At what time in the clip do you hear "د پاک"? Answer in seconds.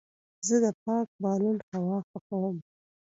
0.63-1.07